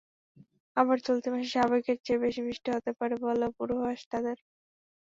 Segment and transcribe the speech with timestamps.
[0.77, 4.37] আবার চলতি মাসে স্বাভাবিকের চেয়ে বেশি বৃষ্টি হতে পারে বলেও পূর্বাভাস তাদের।